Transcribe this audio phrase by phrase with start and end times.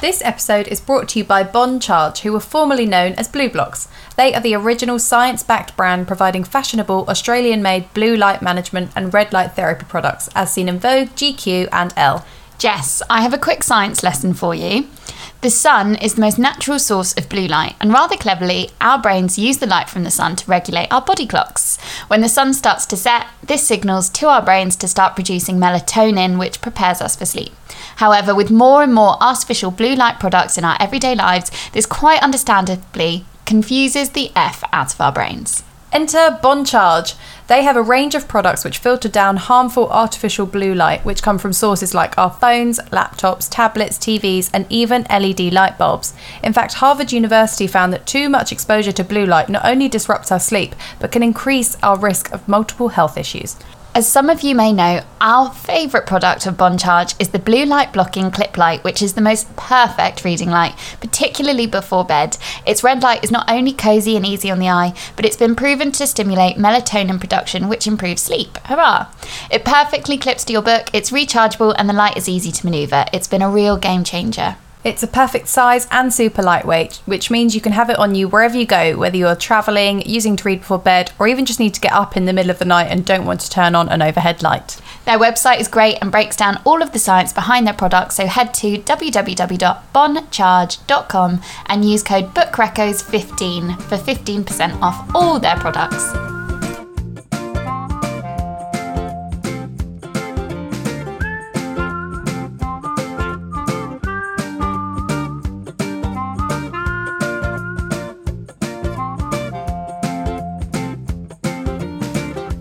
[0.00, 3.50] This episode is brought to you by Bon Charge, who were formerly known as Blue
[3.50, 3.88] Blocks.
[4.16, 9.12] They are the original science backed brand providing fashionable Australian made blue light management and
[9.12, 12.24] red light therapy products, as seen in Vogue, GQ, and Elle.
[12.58, 14.86] Jess, I have a quick science lesson for you.
[15.40, 19.38] The sun is the most natural source of blue light, and rather cleverly, our brains
[19.38, 21.76] use the light from the sun to regulate our body clocks.
[22.08, 26.40] When the sun starts to set, this signals to our brains to start producing melatonin,
[26.40, 27.52] which prepares us for sleep.
[27.96, 32.20] However, with more and more artificial blue light products in our everyday lives, this quite
[32.20, 35.62] understandably confuses the F out of our brains.
[35.90, 37.14] Enter Bon Charge.
[37.46, 41.38] They have a range of products which filter down harmful artificial blue light, which come
[41.38, 46.12] from sources like our phones, laptops, tablets, TVs, and even LED light bulbs.
[46.42, 50.30] In fact, Harvard University found that too much exposure to blue light not only disrupts
[50.30, 53.56] our sleep, but can increase our risk of multiple health issues.
[53.98, 57.64] As some of you may know, our favourite product of Bon Charge is the blue
[57.64, 62.36] light blocking clip light, which is the most perfect reading light, particularly before bed.
[62.64, 65.56] Its red light is not only cosy and easy on the eye, but it's been
[65.56, 68.56] proven to stimulate melatonin production, which improves sleep.
[68.66, 69.08] Hurrah!
[69.50, 73.08] It perfectly clips to your book, it's rechargeable, and the light is easy to manoeuvre.
[73.12, 74.58] It's been a real game changer.
[74.88, 78.26] It's a perfect size and super lightweight, which means you can have it on you
[78.26, 81.74] wherever you go, whether you're travelling, using to read before bed, or even just need
[81.74, 83.90] to get up in the middle of the night and don't want to turn on
[83.90, 84.80] an overhead light.
[85.04, 88.26] Their website is great and breaks down all of the science behind their products, so
[88.26, 96.47] head to www.boncharge.com and use code BookRecos15 for 15% off all their products.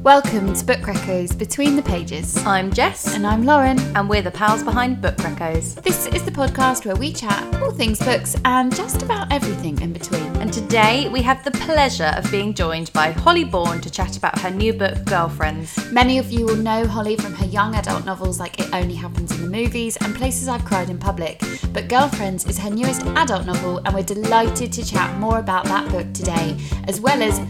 [0.08, 2.38] Welcome to Book Recos Between the Pages.
[2.46, 3.78] I'm Jess, And I'm Lauren.
[3.94, 5.84] and we're the pals behind Book Recos.
[5.84, 9.92] This is the podcast where we chat all things books and just about everything in
[9.92, 10.34] between.
[10.38, 14.40] And today we have the pleasure of being joined by Holly Bourne to chat about
[14.40, 15.92] her new book, Girlfriends.
[15.92, 19.34] Many of you will know Holly from her young adult novels like It Only Happens
[19.34, 21.42] in the Movies and Places I've Cried in Public.
[21.74, 25.92] But Girlfriends is her newest adult novel, and we're delighted to chat more about that
[25.92, 27.42] book today, as well as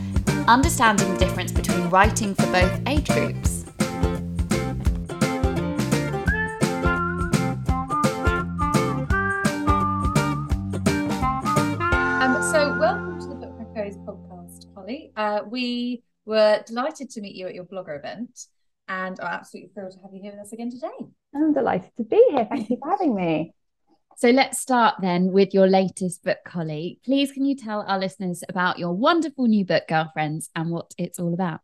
[0.47, 3.65] understanding the difference between writing for both age groups.
[12.21, 15.11] Um, so, welcome to the Book Recos podcast, Holly.
[15.17, 18.47] Uh, we were delighted to meet you at your blogger event
[18.87, 20.87] and are absolutely thrilled to have you here with us again today.
[21.35, 22.47] I'm delighted to be here.
[22.49, 23.53] Thank you for having me.
[24.19, 26.99] So let's start then with your latest book, Holly.
[27.05, 31.19] Please, can you tell our listeners about your wonderful new book, Girlfriends, and what it's
[31.19, 31.59] all about?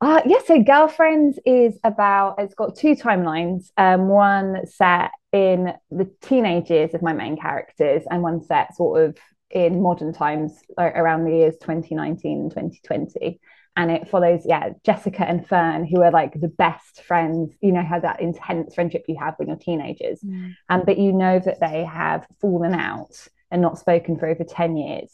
[0.00, 3.70] Uh, yeah, so Girlfriends is about, it's got two timelines.
[3.76, 9.04] Um, one set in the teenage years of my main characters, and one set sort
[9.04, 9.16] of
[9.48, 13.38] in modern times, around the years 2019 and 2020.
[13.78, 17.82] And it follows, yeah, Jessica and Fern, who are like the best friends, you know,
[17.82, 20.20] have that intense friendship you have when you're teenagers.
[20.20, 20.56] Mm.
[20.68, 24.76] Um, but you know that they have fallen out and not spoken for over 10
[24.76, 25.10] years.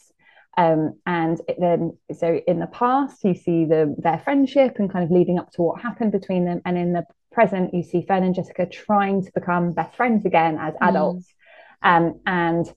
[0.57, 5.11] Um, and then, so in the past, you see the, their friendship and kind of
[5.11, 6.63] leading up to what happened between them.
[6.65, 10.57] And in the present, you see Fern and Jessica trying to become best friends again
[10.59, 10.89] as Mm.
[10.89, 11.35] adults
[11.83, 12.73] um, and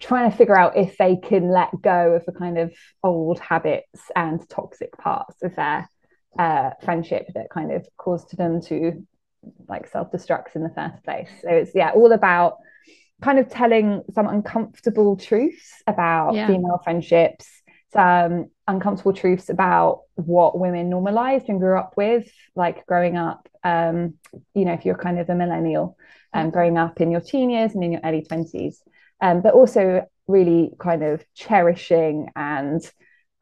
[0.00, 2.72] trying to figure out if they can let go of the kind of
[3.02, 5.88] old habits and toxic parts of their
[6.38, 9.06] uh, friendship that kind of caused them to
[9.68, 11.28] like self-destruct in the first place.
[11.42, 12.58] So it's yeah, all about
[13.22, 16.46] kind of telling some uncomfortable truths about Yeah.
[16.46, 17.46] female friendships,
[17.92, 24.14] some uncomfortable truths about what women normalized and grew up with, like growing up, um,
[24.54, 25.96] you know, if you're kind of a millennial,
[26.32, 28.82] um, growing up in your teen years and in your early 20s,
[29.20, 32.80] um, but also really kind of cherishing and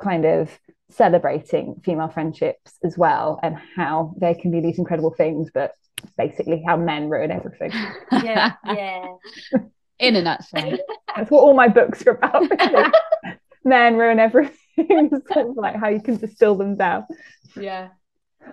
[0.00, 0.50] kind of
[0.91, 5.72] celebrating female friendships as well and how they can be these incredible things, but
[6.16, 7.72] basically how men ruin everything.
[8.25, 9.06] Yeah, yeah.
[9.99, 10.78] In a nutshell.
[11.16, 12.45] That's what all my books are about.
[13.65, 14.57] Men ruin everything.
[14.77, 17.04] It's sort of like how you can distill them down.
[17.57, 17.89] Yeah,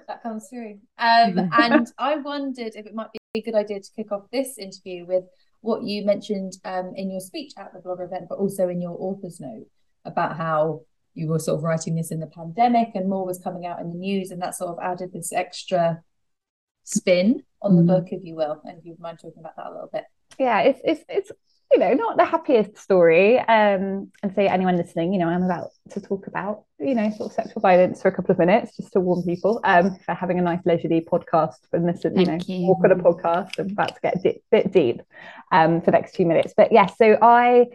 [0.07, 0.79] that comes through.
[0.97, 4.57] Um, and I wondered if it might be a good idea to kick off this
[4.57, 5.23] interview with
[5.65, 8.95] what you mentioned um, in your speech at the blogger event, but also in your
[8.99, 9.67] author's note
[10.05, 10.81] about how
[11.13, 13.89] you were sort of writing this in the pandemic and more was coming out in
[13.89, 16.01] the news, and that sort of added this extra
[16.83, 17.87] spin on the Mm.
[17.87, 18.61] book, if you will.
[18.65, 20.05] And if you mind talking about that a little bit.
[20.37, 21.31] Yeah, it's it's it's
[21.75, 23.37] you know, not the happiest story.
[23.37, 27.31] Um, and so anyone listening, you know, I'm about to talk about, you know, sort
[27.31, 29.59] of sexual violence for a couple of minutes, just to warn people.
[29.65, 32.67] Um, for having a nice leisurely podcast and this, is, you know, you.
[32.67, 33.59] walk on a podcast.
[33.59, 35.01] I'm about to get a di- bit deep
[35.51, 36.53] um, for the next two minutes.
[36.55, 37.65] But yes, so I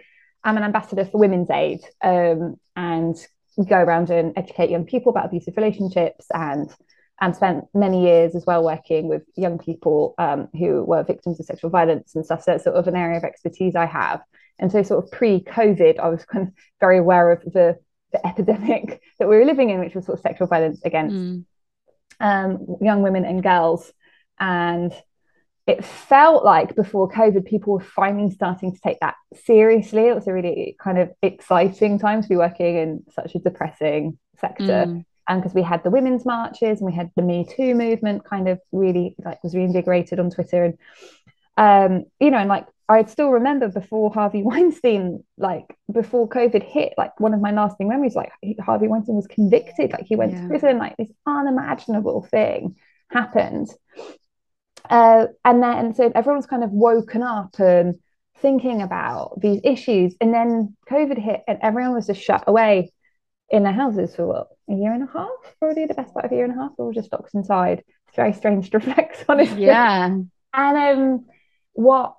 [0.47, 3.17] am an ambassador for Women's Aid um, and
[3.69, 6.71] go around and educate young people about abusive relationships and
[7.21, 11.47] and spent many years as well working with young people um, who were victims of
[11.47, 12.43] sexual violence and stuff.
[12.43, 14.21] So that's sort of an area of expertise I have.
[14.59, 17.79] And so, sort of pre-COVID, I was kind of very aware of the
[18.13, 21.45] the epidemic that we were living in, which was sort of sexual violence against Mm.
[22.21, 23.93] um, young women and girls.
[24.39, 24.93] And
[25.67, 29.15] it felt like before COVID, people were finally starting to take that
[29.45, 30.09] seriously.
[30.09, 34.19] It was a really kind of exciting time to be working in such a depressing
[34.39, 35.05] sector Mm.
[35.31, 38.49] And because we had the women's marches and we had the Me Too movement kind
[38.49, 40.79] of really like was reinvigorated on Twitter and
[41.57, 46.95] um you know and like I still remember before Harvey Weinstein like before COVID hit
[46.99, 50.43] like one of my lasting memories like Harvey Weinstein was convicted like he went Yeah.
[50.43, 52.77] to prison like this unimaginable thing
[53.09, 53.69] happened
[54.89, 57.95] uh and then so everyone's kind of woken up and
[58.39, 62.91] thinking about these issues and then COVID hit and everyone was just shut away
[63.51, 66.33] in their houses for what a year and a half, probably the best part of
[66.33, 67.83] a year and a half, all just locked inside.
[68.09, 69.59] It's very strange to reflect on it.
[69.59, 70.07] Yeah.
[70.07, 71.27] And um,
[71.73, 72.15] what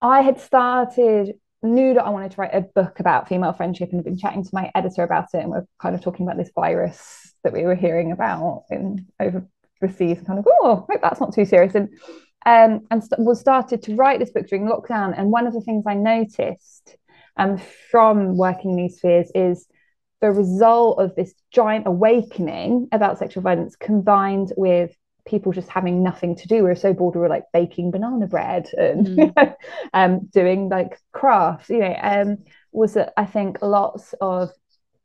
[0.00, 3.98] I had started knew that I wanted to write a book about female friendship and
[3.98, 6.52] had been chatting to my editor about it, and we're kind of talking about this
[6.54, 11.34] virus that we were hearing about in overseas, and kind of oh, hope that's not
[11.34, 11.74] too serious.
[11.74, 11.88] And
[12.44, 15.18] um, and st- was started to write this book during lockdown.
[15.18, 16.96] And one of the things I noticed
[17.36, 17.60] um,
[17.90, 19.66] from working in these spheres is
[20.20, 24.96] the result of this giant awakening about sexual violence combined with
[25.26, 26.56] people just having nothing to do.
[26.56, 29.54] We were so bored, we were like baking banana bread and Mm.
[29.94, 32.38] um, doing like crafts, you know, um,
[32.72, 34.50] was that I think lots of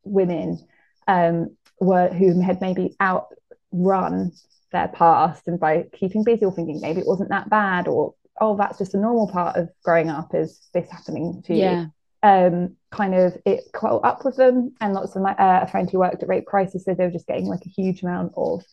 [0.03, 0.59] women
[1.07, 4.31] um, were who had maybe outrun
[4.71, 8.55] their past and by keeping busy or thinking maybe it wasn't that bad or oh
[8.55, 11.81] that's just a normal part of growing up is this happening to you
[12.23, 14.73] um, kind of it caught up with them.
[14.81, 17.11] And lots of my uh, a friend who worked at Rape Crisis said they were
[17.11, 18.63] just getting like a huge amount of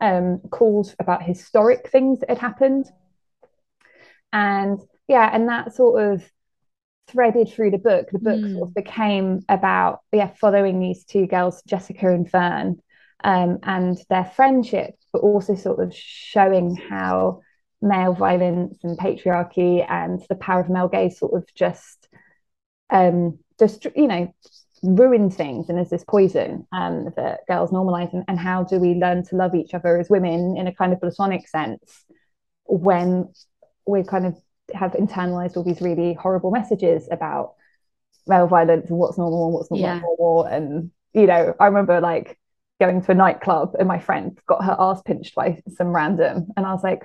[0.00, 2.86] um, calls about historic things that had happened.
[4.32, 6.30] And yeah, and that sort of
[7.08, 8.08] threaded through the book.
[8.12, 8.52] The book Mm.
[8.52, 12.82] sort of became about yeah following these two girls, Jessica and Fern,
[13.24, 17.40] um, and their friendship, but also sort of showing how
[17.80, 22.08] male violence and patriarchy and the power of male gaze sort of just
[22.90, 24.32] um just you know
[24.82, 28.94] ruin things and is this poison um that girls normalize and, and how do we
[28.94, 32.04] learn to love each other as women in a kind of platonic sense
[32.64, 33.28] when
[33.86, 34.36] we kind of
[34.74, 37.54] have internalized all these really horrible messages about
[38.26, 40.00] male violence and what's normal and what's not Yeah.
[40.00, 42.38] normal and you know i remember like
[42.80, 46.64] going to a nightclub and my friend got her ass pinched by some random and
[46.64, 47.02] i was like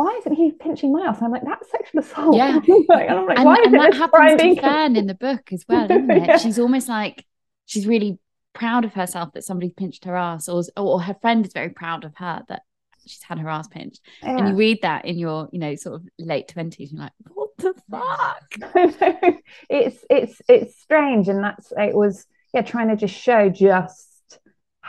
[0.00, 1.18] why isn't he pinching my ass?
[1.18, 2.34] And I'm like, that's sexual assault.
[2.34, 2.58] Yeah.
[2.68, 5.52] And I'm like, and, why is and it that happens to Fern in the book
[5.52, 6.22] as well, isn't it?
[6.26, 6.38] Yeah.
[6.38, 7.26] She's almost like
[7.66, 8.18] she's really
[8.54, 12.04] proud of herself that somebody pinched her ass, or or her friend is very proud
[12.04, 12.62] of her that
[13.06, 14.00] she's had her ass pinched.
[14.22, 17.50] And you read that in your, you know, sort of late twenties, you're like, what
[17.58, 19.34] the fuck?
[19.68, 24.09] it's it's it's strange and that's it was yeah trying to just show just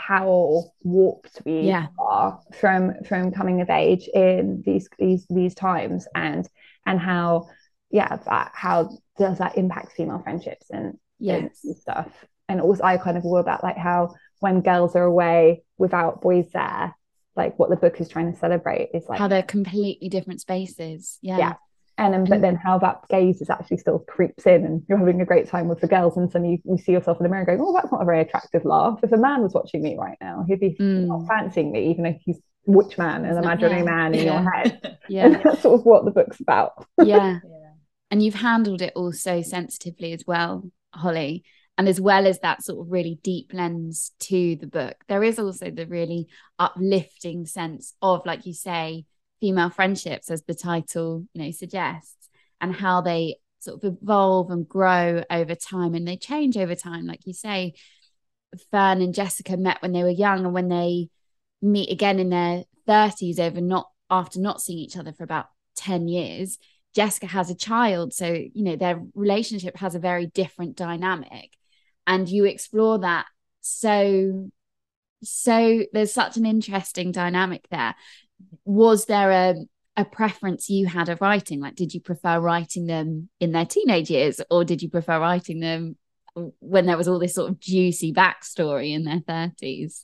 [0.07, 1.87] how warped we Yeah.
[1.99, 6.47] are from from coming of age in these these these times and
[6.85, 7.47] and how
[7.91, 11.59] yeah that how does that impact female friendships and Yes.
[11.63, 12.09] and stuff
[12.49, 16.49] and also I kind of all about like how when girls are away without boys
[16.53, 16.95] there
[17.35, 21.19] like what the book is trying to celebrate is like How they're completely different spaces.
[21.21, 21.37] Yeah.
[21.37, 21.53] Yeah.
[22.01, 25.21] And then, but then how that gaze is actually still creeps in and you're having
[25.21, 27.45] a great time with the girls and suddenly you, you see yourself in the mirror
[27.45, 30.17] going oh that's not a very attractive laugh if a man was watching me right
[30.19, 31.07] now he'd be Mm.
[31.07, 33.83] not fancying me even if he's which man an Isn't imaginary Yeah.
[33.85, 34.41] man in Yeah.
[34.41, 35.25] your head Yeah.
[35.27, 37.39] and that's sort of what the book's about yeah.
[38.09, 41.45] And you've handled it all so sensitively as well, Holly.
[41.77, 45.39] And as well as that sort of really deep lens to the book, there is
[45.39, 46.27] also the really
[46.59, 49.05] uplifting sense of, like you say,
[49.41, 52.29] female friendships, as the title, you know, suggests,
[52.61, 57.05] and how they sort of evolve and grow over time and they change over time.
[57.05, 57.73] Like you say,
[58.71, 61.09] Fern and Jessica met when they were young, and when they
[61.61, 66.07] meet again in their 30s over not after not seeing each other for about 10
[66.07, 66.57] years
[66.93, 68.13] Jessica has a child.
[68.13, 71.55] So, you know, their relationship has a very different dynamic.
[72.05, 73.27] And you explore that
[73.61, 74.49] so,
[75.23, 77.95] so there's such an interesting dynamic there.
[78.65, 79.55] Was there a,
[79.97, 81.59] a preference you had of writing?
[81.59, 85.59] Like, did you prefer writing them in their teenage years or did you prefer writing
[85.59, 85.97] them
[86.59, 90.03] when there was all this sort of juicy backstory in their 30s?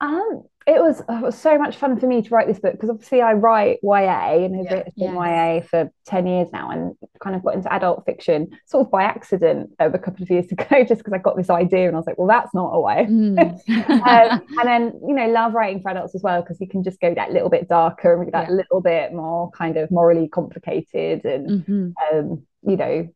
[0.00, 2.88] Um, it was it was so much fun for me to write this book because
[2.88, 4.74] obviously I write YA and have Yeah.
[4.78, 5.56] written Yeah.
[5.58, 9.02] YA for 10 years now and kind of got into adult fiction sort of by
[9.02, 11.98] accident over a couple of years ago just because I got this idea and I
[11.98, 13.38] was like, well, that's not a way Mm.
[14.08, 17.00] um, and then you know love writing for adults as well because you can just
[17.00, 18.54] go that little bit darker and that Yeah.
[18.54, 21.94] little bit more kind of morally complicated and Mhm.
[22.12, 23.08] um, you know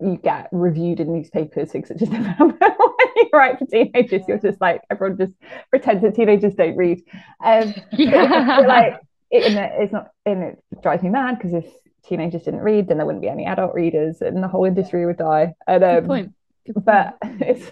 [0.00, 2.56] you get reviewed in newspapers things that just never happen.
[2.58, 5.34] When you write for teenagers you're just like everyone just
[5.70, 7.02] pretends that teenagers don't read.
[7.44, 8.56] Um, Yeah.
[8.58, 11.66] but, like it, and it- it's not and it drives me mad because if
[12.04, 15.18] teenagers didn't read then there wouldn't be any adult readers and the whole industry would
[15.18, 15.54] die.
[15.66, 16.32] And Good um, point.
[16.66, 16.86] Good point.
[16.86, 17.70] but it's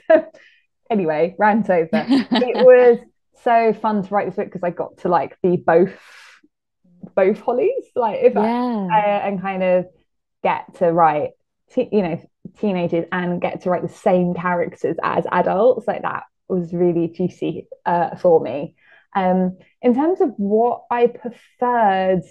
[0.90, 1.88] anyway rant over.
[1.92, 2.99] It was
[3.42, 5.92] so fun to write this book because I got to like be both
[7.14, 9.87] both Hollies like if I, uh, and kind of
[10.42, 11.30] get to write
[11.72, 12.20] te- you know
[12.58, 17.66] teenagers and get to write the same characters as adults like that was really juicy
[17.87, 18.75] uh, for me
[19.14, 22.22] um in terms of what I preferred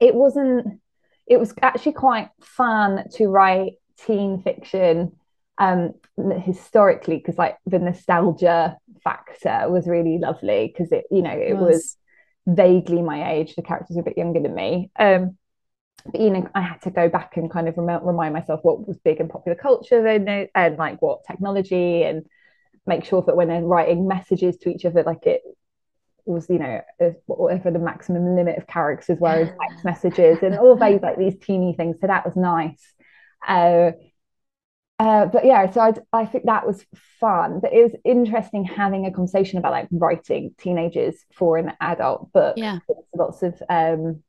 [0.00, 0.80] it wasn't
[1.26, 5.12] it was actually quite fun to write teen fiction
[5.58, 5.92] um
[6.42, 11.96] historically because like the nostalgia factor was really lovely because it you know it was
[12.48, 13.54] vaguely my age.
[13.54, 14.90] The characters are a bit younger than me.
[14.98, 15.37] Um,
[16.06, 18.86] but you know, I had to go back and kind of rem- remind myself what
[18.86, 22.26] was big in popular culture then, and like what technology, and
[22.86, 25.42] make sure that when they're writing messages to each other, like it
[26.24, 26.80] was, you know,
[27.26, 31.36] whatever the maximum limit of characters were in text messages, and all those like these
[31.38, 31.98] teeny things.
[32.00, 32.94] So that was nice.
[33.46, 33.92] Uh,
[34.98, 36.84] uh, but yeah, so I, I think that was
[37.20, 37.60] fun.
[37.60, 42.56] But it was interesting having a conversation about like writing teenagers for an adult book.
[42.56, 42.80] Yeah.
[43.14, 44.24] Lots of um,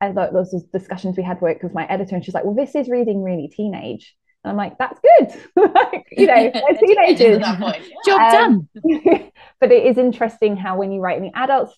[0.00, 2.88] and of discussions we had work with my editor, and she's like, "Well, this is
[2.88, 5.28] reading really teenage." And I'm like, "That's good."
[5.74, 7.38] like, you know, they're teenagers.
[8.06, 9.30] Job Um, done.
[9.60, 11.74] but it is interesting how when you write in the adults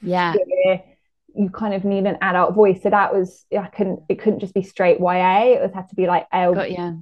[0.00, 0.34] Yeah.
[0.34, 0.82] sphere,
[1.34, 2.82] you kind of need an adult voice.
[2.82, 5.54] So that was I couldn't it couldn't just be straight YA.
[5.54, 6.94] It was had to be like L Got yeah.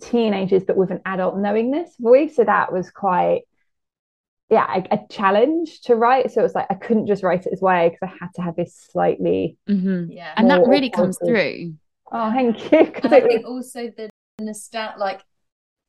[0.00, 2.36] teenagers, but with an adult knowingness voice.
[2.36, 3.42] So that was quite,
[4.48, 6.30] yeah, a, a challenge to write.
[6.30, 8.42] So it was like I couldn't just write it as YA because I had to
[8.42, 9.56] have this slightly.
[9.66, 10.32] hmm Yeah.
[10.36, 11.74] And that More really comes through.
[12.12, 14.08] Oh, thank you And I think also the
[14.40, 15.22] nostalgia, like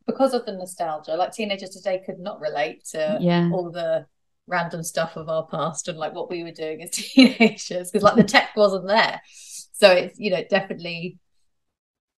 [0.06, 3.50] because of the nostalgia, like teenagers today could not relate to Yeah.
[3.52, 4.06] all the
[4.48, 8.16] random stuff of our past and like what we were doing as teenagers because like
[8.16, 9.22] the tech wasn't there.
[9.74, 11.20] So it's you know definitely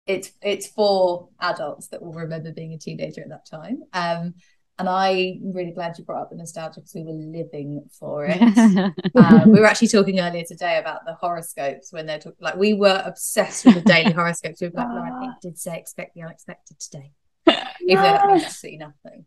[0.07, 3.83] it's it's for adults that will remember being a teenager at that time.
[3.93, 4.35] Um,
[4.79, 8.39] and I'm really glad you brought up the nostalgia because we were living for it.
[9.15, 12.73] Um, we were actually talking earlier today about the horoscopes when they're talking like we
[12.73, 14.61] were obsessed with the daily horoscopes.
[14.61, 17.11] We were like, Lauren, it did say expect the unexpected today.
[17.81, 19.25] Even though that means absolutely nothing.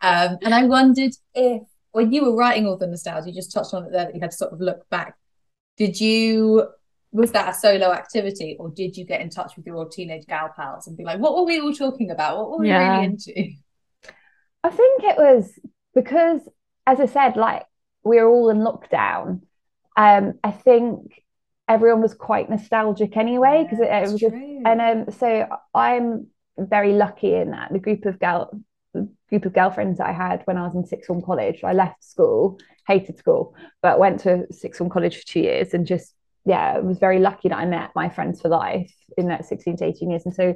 [0.00, 1.62] Um, and I wondered if
[1.92, 4.20] when you were writing all the nostalgia, you just touched on it there that you
[4.20, 5.14] had to sort of look back.
[5.76, 6.68] Did you
[7.12, 10.26] was that a solo activity or did you get in touch with your old teenage
[10.26, 12.36] gal pals and be like, what were we all talking about?
[12.36, 12.90] What were we Yeah.
[12.92, 13.52] really into?
[14.68, 15.58] I think it was
[15.94, 16.40] because,
[16.86, 17.64] as I said, like
[18.04, 19.40] we were all in lockdown.
[19.96, 21.22] Um, I think
[21.68, 26.26] everyone was quite nostalgic anyway because it, it was just and um, so I'm
[26.58, 28.50] very lucky in that the group of girl
[29.28, 31.64] group of girlfriends I had when I was in sixth form college.
[31.64, 35.86] I left school, hated school, but went to sixth form college for two years and
[35.86, 39.44] just yeah, I was very lucky that I met my friends for life in that
[39.44, 40.24] 16 to 18 years.
[40.24, 40.54] And so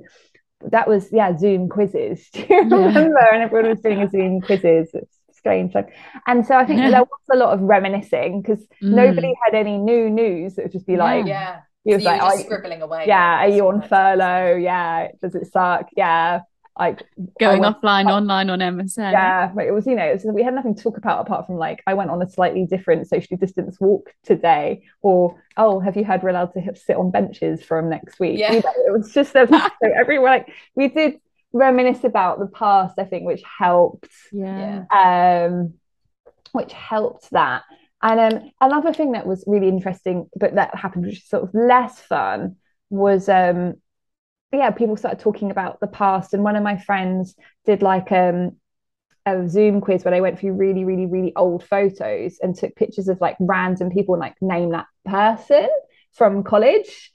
[0.70, 2.28] that was yeah, Zoom quizzes.
[2.32, 3.18] Do you remember?
[3.32, 4.90] And everyone was doing a Zoom quizzes.
[4.94, 5.74] It's strange.
[5.74, 5.92] Like,
[6.26, 8.94] and so I think there was a lot of reminiscing because Mm.
[8.94, 10.58] nobody had any new news.
[10.58, 11.60] It would just be like, yeah.
[11.84, 13.04] he So was you were like, just "Oh, scribbling away.
[13.06, 14.56] yeah, are you on furlough?
[14.56, 15.88] Yeah, does it suck?
[15.96, 16.40] Yeah,
[16.78, 17.02] like
[17.38, 19.12] Going went- offline, online on MSN.
[19.12, 21.56] yeah, but it was you know, was, we had nothing to talk about apart from
[21.56, 26.04] like I went on a slightly different socially distanced walk today, or oh, have you
[26.04, 28.38] heard we're allowed to sit on benches from next week?
[28.38, 28.52] Yeah.
[28.52, 29.46] You know, it was just so
[29.82, 31.20] everyone like we did
[31.52, 34.84] reminisce about the past, I think, which helped Yeah.
[34.90, 35.74] um,
[36.52, 37.64] which helped that.
[38.02, 41.50] And um, another thing that was really interesting, but that happened, which is sort of
[41.54, 42.56] less fun,
[42.90, 43.74] was um,
[44.52, 46.34] yeah, people started talking about the past.
[46.34, 48.56] And one of my friends did like um,
[49.24, 53.08] a Zoom quiz where they went through really, really, really old photos and took pictures
[53.08, 55.68] of like random people and like name that person
[56.12, 57.12] from college,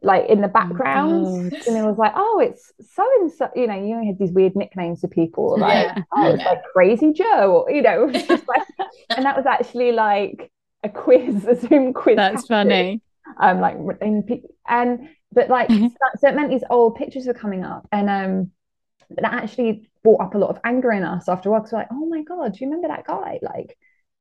[0.00, 1.50] like in the background.
[1.50, 1.66] God.
[1.66, 3.48] and it was like, oh, it's so and so.
[3.56, 6.02] You know, you only had these weird nicknames for people, like Yeah.
[6.12, 8.62] oh, it's like Crazy Joe, or you know, just like,
[9.10, 10.52] and that was actually like
[10.84, 12.16] a quiz, a Zoom quiz.
[12.16, 13.00] That's funny.
[13.38, 14.24] Um, like in,
[14.68, 18.50] and but like so, so it meant these old pictures were coming up, and um,
[19.10, 21.60] that actually brought up a lot of anger in us after a while.
[21.62, 23.38] Because we're like, oh my god, do you remember that guy?
[23.42, 23.76] Like,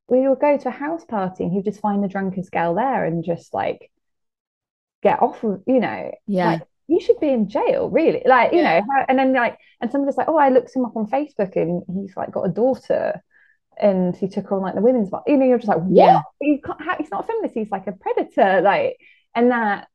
[0.09, 3.05] we would go to a house party and he'd just find the drunkest girl there
[3.05, 3.91] and just like
[5.03, 6.59] get off of, you know, Yeah.
[6.59, 8.21] like, you should be in jail, really.
[8.25, 8.81] Like, you Yeah.
[8.81, 11.83] know, and then like, and somebody's like, oh, I looked him up on Facebook and
[11.93, 13.21] he's like got a daughter
[13.81, 15.23] and he took on like the women's bar.
[15.27, 15.91] You know, you're just like, what?
[15.95, 16.21] Yeah.
[16.41, 18.61] You can't, how, he's not a feminist, he's like a predator.
[18.61, 18.97] Like,
[19.35, 19.87] and that,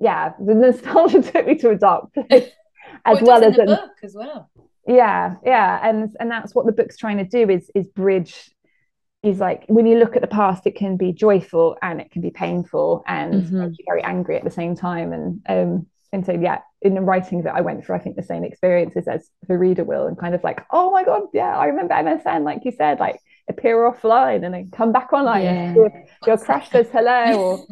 [0.00, 2.50] yeah, the nostalgia took me to a dark place.
[3.04, 4.50] As it well as the an- book as well.
[4.86, 8.50] yeah yeah and and that's what the book's trying to do is is bridge
[9.22, 12.20] is like when you look at the past it can be joyful and it can
[12.20, 13.74] be painful and Mhm.
[13.88, 17.54] very angry at the same time and um and so yeah in the writing that
[17.54, 20.42] I went through I think the same experiences as the reader will and kind of
[20.44, 24.54] like oh my god yeah I remember MSN like you said like appear offline and
[24.54, 25.74] then come back online Yeah.
[25.74, 27.66] your, your crush says hello or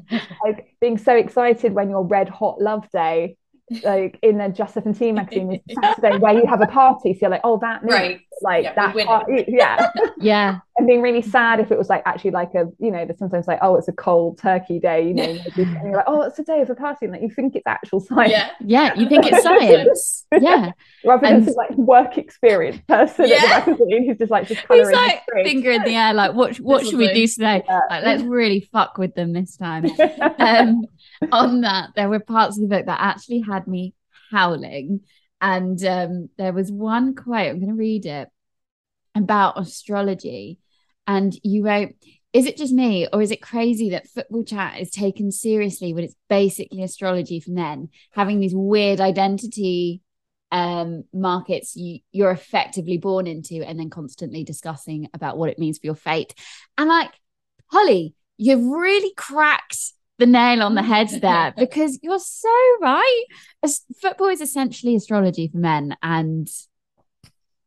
[0.45, 3.37] like being so excited when your red hot love day
[3.85, 7.43] like in the J-17 magazine is Saturday where you have a party so you're like
[7.45, 8.21] oh that Right.
[8.43, 9.07] Like Yeah, that we're winning.
[9.07, 10.59] party, yeah Yeah.
[10.77, 13.47] and being really sad if it was like actually like a you know there's sometimes
[13.49, 16.45] like oh it's a cold turkey day you know and you're like oh it's a
[16.45, 18.51] day of a party and like you think it's actual science yeah.
[18.61, 18.95] Yeah.
[18.95, 20.27] You think it's science.
[20.41, 20.73] Yeah.
[21.05, 23.37] rather than And- some like work experience person Yeah.
[23.43, 26.35] at the magazine who's just like just He's colouring like finger in the air, like,
[26.35, 27.15] what what This should we do.
[27.15, 27.63] do today?
[27.67, 27.81] Yeah.
[27.91, 29.87] Like, let's really fuck with them this time.
[30.39, 30.85] um,
[31.33, 33.95] on that, there were parts of the book that actually had me
[34.31, 35.01] howling.
[35.41, 38.29] And um, there was one quote, I'm going to read it
[39.15, 40.59] about astrology.
[41.07, 41.91] And you wrote,
[42.33, 46.05] Is it just me, or is it crazy that football chat is taken seriously when
[46.05, 50.03] it's basically astrology for men, having these weird identity
[50.53, 55.79] um markets you you're effectively born into and then constantly discussing about what it means
[55.79, 56.35] for your fate
[56.77, 57.13] and like
[57.69, 62.49] Holly you've really cracked the nail on the head there because you're so
[62.81, 63.25] right.
[63.63, 66.49] As- football is essentially astrology for men and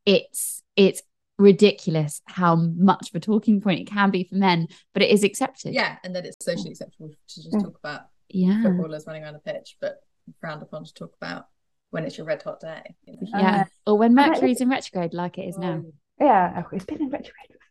[0.05, 1.01] it's it's
[1.39, 5.23] ridiculous how much of a talking point it can be for men but it is
[5.23, 5.73] accepted.
[5.73, 8.61] Yeah, and that it's socially acceptable to just talk about yeah.
[8.61, 9.97] footballers running around a pitch, but
[10.39, 11.47] frowned upon to talk about
[11.89, 12.95] when it's your red hot day.
[13.05, 13.27] You know?
[13.39, 13.65] yeah.
[13.87, 15.83] Uh, or when mercury's in retrograde like it is now.
[16.19, 17.62] Yeah it's been in retrograde for fucking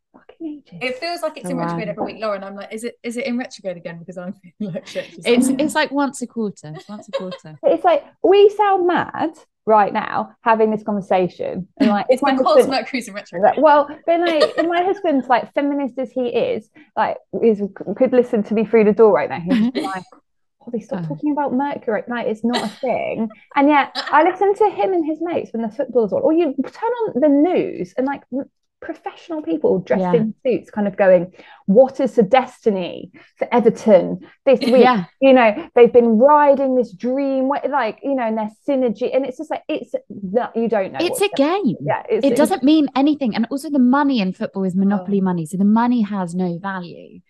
[0.45, 2.43] ages It feels like it's in retrograde every week, Lauren.
[2.45, 3.99] I'm like, is it is it in retrograde again?
[3.99, 5.07] Because I'm feeling like shit.
[5.25, 9.31] it's like- it's like once a quarter once a quarter it's like we sound mad
[9.65, 13.55] right now having this conversation and like it's my because husband- Mercury's in retrograde.
[13.59, 17.63] Well, but like, my husband's like feminist as he is, like, is
[17.97, 19.39] could listen to me through the door right now.
[19.41, 21.09] He's like, oh, they stop Oh.
[21.09, 22.03] talking about Mercury.
[22.09, 23.29] Like, it's not a thing.
[23.55, 26.55] And yet, I listen to him and his mates when the football's on, or you
[26.73, 28.51] turn on the news and like m-
[28.83, 30.15] professional people dressed Yeah.
[30.15, 31.33] in suits, kind of going,
[31.67, 36.93] "What is the destiny for Everton this week?" yeah you know they've been riding this
[36.93, 40.93] dream like you know and their synergy and it's just like it's no, you don't
[40.93, 44.33] know it's a game yeah it's, it doesn't mean anything and also the money in
[44.33, 45.25] football is monopoly Oh.
[45.25, 47.21] money so the money has no value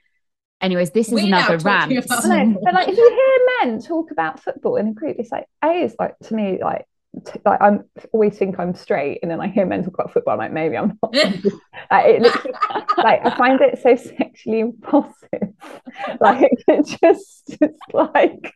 [0.61, 3.11] anyways this is We now another talking rant about- I know, but like if you
[3.11, 6.59] hear men talk about football in a group, it's like a is like to me
[6.63, 6.87] like
[7.27, 10.35] t- like I'm always think I'm straight, and then I hear men talk about football,
[10.35, 11.15] I'm like maybe I'm not.
[11.91, 12.55] like, it literally,
[12.99, 15.19] like I find it so sexually impulsive.
[16.21, 18.55] like it just it's like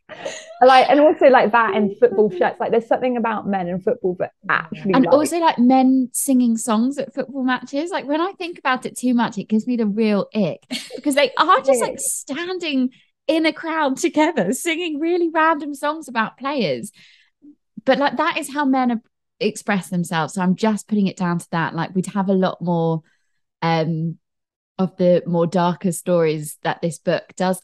[0.62, 2.58] like and also like that in football shirts.
[2.60, 6.56] Like there's something about men in football that actually and like, also like men singing
[6.56, 9.76] songs at football matches like when i think about it too much it gives me
[9.76, 10.62] the real ick
[10.94, 12.90] because they are just like standing
[13.26, 16.92] in a crowd together singing really random songs about players
[17.86, 19.00] but like that is how men
[19.40, 22.60] express themselves so i'm just putting it down to that like we'd have a lot
[22.60, 23.02] more
[23.62, 24.18] um
[24.78, 27.62] of the more darker stories that this book does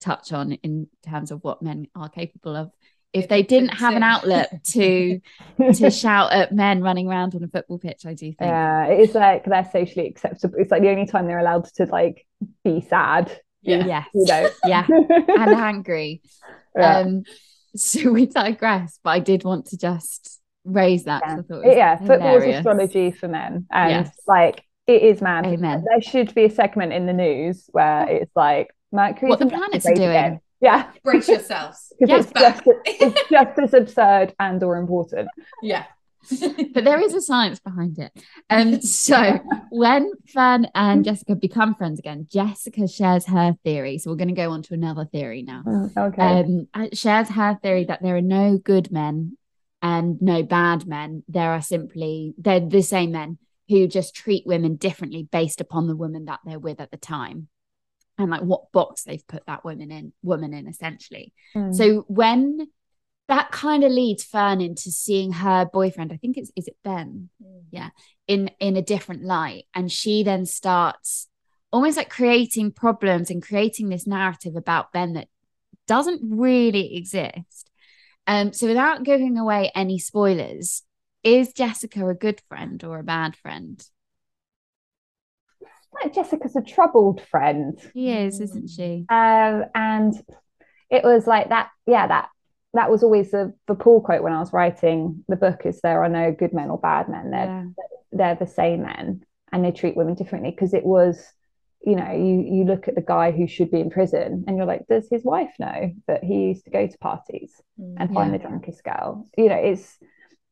[0.00, 2.70] touch on in terms of what men are capable of
[3.14, 5.20] if they didn't have an outlet to
[5.74, 8.40] to shout at men running around on a football pitch, I do think.
[8.40, 10.56] yeah, it's like they're socially acceptable.
[10.58, 12.26] It's like the only time they're allowed to like
[12.64, 13.40] be sad.
[13.62, 13.86] Yeah.
[13.86, 14.08] Yes.
[14.12, 14.50] You know.
[14.66, 14.86] Yeah.
[15.38, 16.22] And angry.
[16.76, 16.98] Yeah.
[16.98, 17.22] Um,
[17.76, 21.22] so we digress, but I did want to just raise that.
[21.26, 24.16] yeah, I thought it was yeah football is astrology for men and Yes.
[24.26, 25.84] like it is mad Amen.
[25.86, 29.84] there should be a segment in the news where it's like Mercury What the planets
[29.86, 30.40] are doing.
[30.62, 31.92] yeah Brace yourselves.
[32.00, 35.28] Yes, it's just it's just as absurd and or important
[35.62, 35.84] Yeah.
[36.74, 38.12] But there is a science behind it.
[38.50, 39.38] Um, so
[39.70, 43.98] when Fern and Jessica become friends again, Jessica shares her theory.
[43.98, 45.62] So we're going to go on to another theory now.
[45.96, 49.36] okay um, uh, shares her theory that there are no good men
[49.82, 51.22] and no bad men.
[51.28, 55.96] There are simply they're the same men who just treat women differently based upon the
[55.96, 57.48] woman that they're with at the time.
[58.18, 61.74] and like what box they've put that woman in woman in essentially Mm.
[61.74, 62.68] so when
[63.28, 66.12] that kind of leads Fern into seeing her boyfriend.
[66.12, 67.30] I think it's is it Ben?
[67.70, 67.90] Yeah
[68.26, 69.64] in in a different light.
[69.74, 71.28] And she then starts
[71.72, 75.28] almost like creating problems and creating this narrative about Ben that
[75.86, 77.70] doesn't really exist.
[78.26, 80.82] Um so without giving away any spoilers
[81.22, 83.82] is Jessica a good friend or a bad friend?
[86.02, 87.78] Like Jessica's a troubled friend.
[87.92, 89.06] she is isn't she?
[89.08, 90.14] Um, and
[90.90, 92.28] it was like that, yeah, that
[92.74, 96.02] that was always the, the pull quote when I was writing the book is there
[96.04, 97.30] are no good men or bad men.
[97.30, 97.64] They're yeah
[98.14, 101.20] they're the same men and they treat women differently because it was,
[101.84, 104.66] you know, you you look at the guy who should be in prison and you're
[104.66, 107.94] like, does his wife know that he used to go to parties mm.
[107.98, 108.38] and find Yeah.
[108.38, 109.26] the drunkest girl?
[109.36, 109.98] You know, it's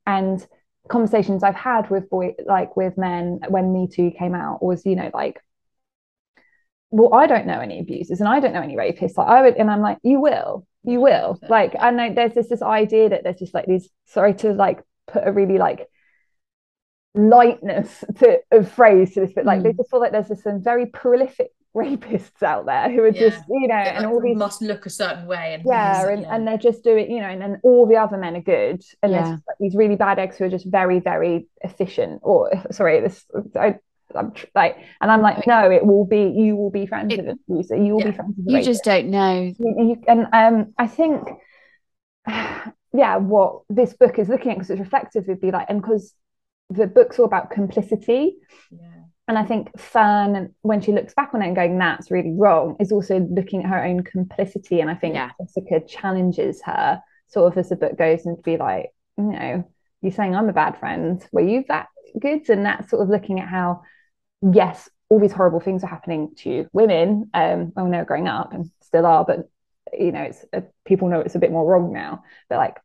[0.06, 0.44] and
[0.88, 4.96] conversations I've had with boy like with men when Me Too came out was, you
[4.96, 5.40] know, like
[6.90, 9.16] well, I don't know any abusers and I don't know any rapists.
[9.16, 11.38] Like I would, and I'm like, you will, you will.
[11.48, 13.88] Like I know there's this this idea that there's just like these.
[14.06, 15.88] Sorry to like put a really like
[17.14, 19.76] lightness to a phrase to this, but like they Mm.
[19.76, 23.18] just feel like there's just some very prolific rapists out there who are Yeah.
[23.18, 26.46] just you know, and all these must look a certain way and yeah, and, and
[26.46, 29.30] they're just doing, you know, and then all the other men are good, and there's
[29.30, 29.36] Yeah.
[29.46, 32.20] like, these really bad eggs who are just very, very efficient.
[32.24, 33.76] Or sorry, this I,
[34.16, 37.18] I'm tr- like, and I'm like, no, it will be, you will be friends It-
[37.18, 38.10] with an abuser, you will Yeah.
[38.10, 38.68] be friends with you rapist.
[38.70, 41.28] just don't know You- you- and um, I think,
[42.94, 46.14] yeah, what this book is looking at because it's reflective would be like, and because
[46.70, 48.36] the book's all about complicity,
[48.70, 48.78] yeah.
[49.28, 52.76] and I think Fern, when she looks back on it and going, that's really wrong,
[52.80, 54.80] is also looking at her own complicity.
[54.80, 55.30] And I think Yeah.
[55.40, 59.64] Jessica challenges her sort of as the book goes and to be like, you know,
[60.00, 61.24] you're saying I'm a bad friend.
[61.32, 62.48] Were you that good?
[62.50, 63.82] And that's sort of looking at how,
[64.42, 68.52] yes, all these horrible things are happening to women um, when they were growing up
[68.52, 69.48] and still are, but
[69.92, 72.24] you know, it's uh, people know it's a bit more wrong now.
[72.48, 72.78] But like,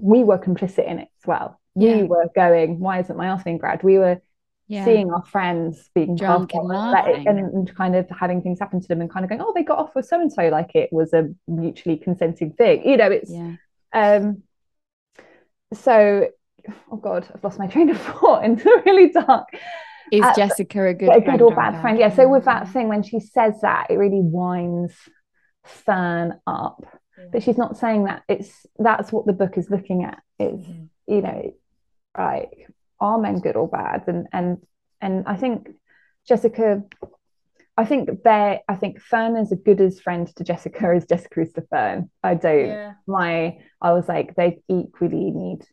[0.00, 1.60] we were complicit in it as well.
[1.76, 1.96] Yeah.
[1.96, 3.84] We were going, why isn't my ass being grabbed?
[3.84, 4.20] We were
[4.66, 7.28] yeah seeing our friends being Drunk and it- laughing.
[7.28, 9.62] and, and kind of having things happen to them and kind of going, oh, they
[9.62, 12.88] got off with so and so like it was a mutually consenting thing.
[12.88, 13.52] You know, it's yeah
[13.92, 14.42] um
[15.72, 16.28] so
[16.90, 19.48] oh god, I've lost my train of thought into really dark.
[20.12, 21.98] Is Uh, Jessica a good a good or bad friend.
[21.98, 22.10] Yeah.
[22.10, 24.94] So with that thing, when she says that, it really winds
[25.64, 26.84] Fern up.
[27.32, 28.22] But she's not saying that.
[28.28, 30.18] It's that's what the book is looking at.
[30.38, 30.88] Is Mhm.
[31.06, 31.54] you know,
[32.18, 32.68] like
[33.00, 34.04] are men good or bad?
[34.08, 34.58] And and
[35.00, 35.68] and I think
[36.26, 36.82] Jessica,
[37.76, 41.40] I think they're I think Fern is as good as friend to Jessica as Jessica
[41.40, 42.10] is to Fern.
[42.22, 42.94] I don't Yeah.
[43.06, 45.66] my I was like they equally need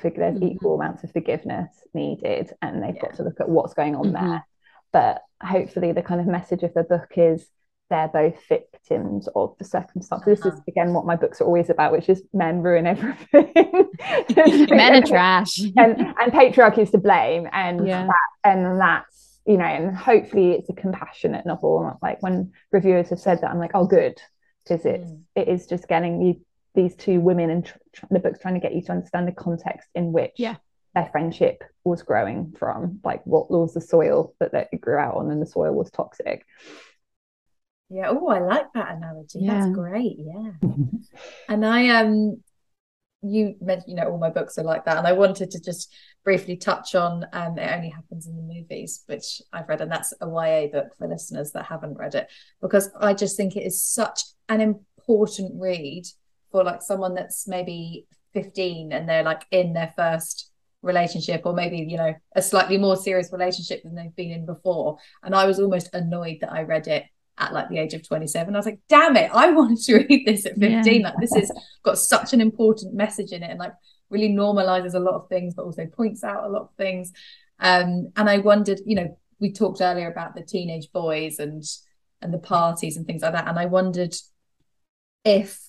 [0.00, 0.52] fig- there's Mhm.
[0.52, 4.20] equal amounts of forgiveness needed and they've got to look at what's going on Mhm.
[4.20, 4.46] there.
[4.92, 7.48] But hopefully the kind of message of the book is
[7.90, 10.24] they're both victims of the circumstances.
[10.26, 10.56] This Uh-huh.
[10.56, 13.52] is again what my books are always about, which is men ruin everything.
[14.70, 18.06] men are trash and and patriarchy is to blame and Yeah.
[18.06, 23.20] that and that's you know and hopefully it's a compassionate novel like when reviewers have
[23.20, 24.20] said that i'm like oh good
[24.64, 25.20] because it's Mm.
[25.36, 26.40] it is just getting you
[26.74, 29.32] these two women and tr- tr- the book's trying to get you to understand the
[29.32, 30.56] context in which Yeah.
[30.94, 35.30] their friendship was growing from like what was the soil that they grew out on
[35.30, 36.44] and the soil was toxic
[37.90, 38.08] Yeah.
[38.10, 39.40] Oh, I like that analogy.
[39.40, 39.60] Yeah.
[39.60, 40.16] That's great.
[40.18, 40.52] Yeah.
[41.48, 42.42] And I um
[43.26, 44.98] you mentioned, you know, all my books are like that.
[44.98, 45.90] And I wanted to just
[46.24, 50.12] briefly touch on um It Only Happens in the Movies, which I've read, and that's
[50.20, 52.26] a YA book for listeners that haven't read it,
[52.60, 56.04] because I just think it is such an important read
[56.54, 61.78] for like someone that's maybe 15 and they're like in their first relationship or maybe
[61.78, 64.98] you know a slightly more serious relationship than they've been in before.
[65.24, 67.06] And I was almost annoyed that I read it
[67.38, 70.24] at like the age of 27 I was like damn it I wanted to read
[70.24, 71.50] this at 15 like this has
[71.82, 73.72] got such an important message in it and like
[74.08, 77.10] really normalizes a lot of things but also points out a lot of things.
[77.58, 81.64] Um and I wondered you know we talked earlier about the teenage boys and
[82.22, 83.48] and the parties and things like that.
[83.48, 84.14] And I wondered
[85.24, 85.63] if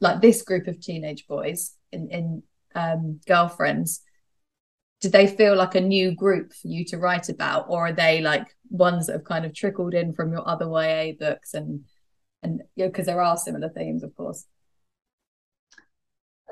[0.00, 2.42] like this group of teenage boys in in
[2.74, 4.02] um girlfriends
[5.00, 7.66] did they feel like a new group for you to write about?
[7.68, 11.12] Or are they like ones that have kind of trickled in from your other YA
[11.18, 11.84] books and
[12.42, 14.46] and you know because there are similar themes of course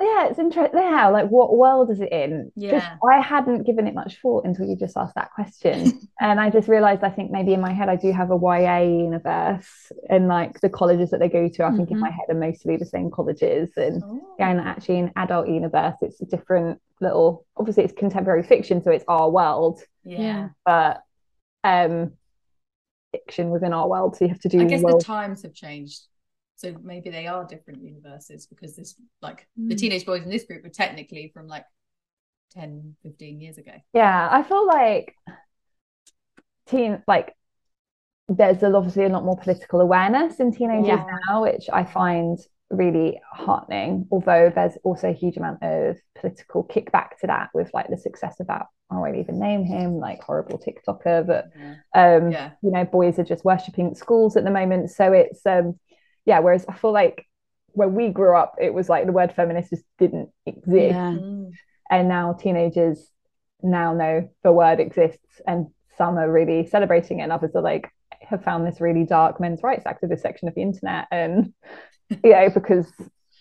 [0.01, 2.97] yeah it's interesting yeah like what world is it in Just- Yeah.
[3.09, 6.67] i hadn't given it much thought until you just asked that question and i just
[6.69, 10.61] realized i think maybe in my head i do have a ya universe and like
[10.61, 13.11] the colleges that they go to i think in my head are mostly the same
[13.11, 14.21] colleges and Oh.
[14.39, 18.91] yeah, and actually in adult universe it's a different little obviously it's contemporary fiction so
[18.91, 21.03] it's our world yeah but
[21.63, 22.13] um
[23.13, 24.17] fiction within our world.
[24.17, 24.61] So you have to do.
[24.61, 26.03] I guess world- the times have changed.
[26.57, 29.79] So maybe they are different universes because this, like, the Mm.
[29.79, 31.65] teenage boys in this group were technically from like
[32.53, 33.73] 10, 15 years ago.
[33.93, 35.15] Yeah, I feel like
[36.67, 37.35] teen like
[38.29, 41.05] there's obviously a lot more political awareness in teenagers Yeah.
[41.29, 42.39] now, which I find
[42.71, 44.09] really heartening.
[44.11, 48.41] Although there's also a huge amount of political kickback to that with like the success
[48.41, 48.67] of that.
[48.91, 51.51] I won't even name him, like horrible TikToker, but
[51.95, 52.53] um, Yeah.
[52.63, 54.91] you know, boys are just worshipping schools at the moment.
[54.91, 55.79] So it's um,
[56.27, 56.39] yeah.
[56.41, 57.27] Whereas I feel like
[57.73, 61.17] when we grew up, it was like the word feminist just didn't exist Yeah.
[61.91, 63.07] And now teenagers
[63.63, 67.89] now know the word exists and some are really celebrating it and others are like
[68.21, 71.53] have found this really dark men's rights activist section of the internet and
[72.25, 72.91] you know because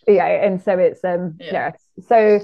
[0.08, 1.52] yeah and so it's um Yeah.
[1.54, 1.72] yeah,
[2.08, 2.40] so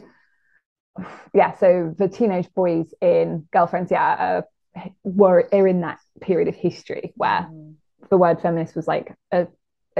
[1.34, 4.44] yeah so the teenage boys in girlfriends yeah
[4.76, 7.76] uh, were are in that period of history where Mm.
[8.10, 9.48] the word feminist was like a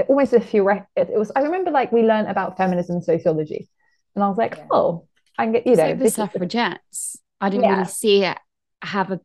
[0.08, 3.68] almost a few it, it was I remember like we learned about feminism and sociology
[4.14, 4.66] and I was like Yeah.
[4.70, 5.06] oh
[5.38, 7.16] I can get you It's know like the this is the- suffragettes.
[7.40, 7.72] I didn't Yeah.
[7.76, 8.38] really see it
[8.82, 9.20] have a.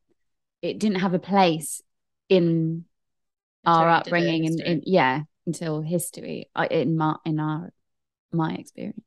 [0.62, 1.82] It didn't have a place
[2.30, 2.86] in
[3.65, 4.71] our Until you did it in upbringing, and history.
[4.73, 6.49] in, yeah, until history.
[6.56, 7.71] Uh, in my in our
[8.32, 9.04] my experience.